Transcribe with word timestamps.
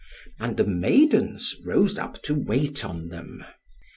And 0.39 0.57
the 0.57 0.65
maidens 0.65 1.55
rose 1.63 1.99
up 1.99 2.23
to 2.23 2.33
wait 2.33 2.83
on 2.83 3.09
them. 3.09 3.45